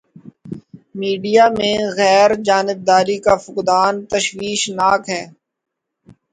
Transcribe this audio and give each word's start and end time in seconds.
Media 0.99 1.45
میں 1.57 1.75
غیر 1.97 2.29
جانبداری 2.47 3.17
کا 3.25 3.33
فقدان 3.45 3.93
تشویش 4.11 4.61
ناک 4.77 5.01
ہے۔ 5.13 5.23